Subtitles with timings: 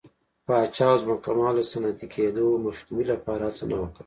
[0.45, 3.99] پاچا او ځمکوالو د صنعتي کېدو مخنیوي لپاره هڅه نه وه کړې.